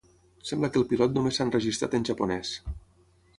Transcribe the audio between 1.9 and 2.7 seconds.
en japonès.